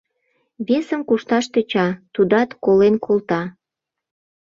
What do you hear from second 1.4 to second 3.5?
тӧча, тудат колен колта.